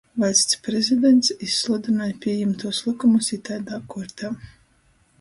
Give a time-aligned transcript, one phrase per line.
[0.21, 4.37] Vaļsts Prezidents izsludynoj pījimtūs lykumus itaidā kuortā.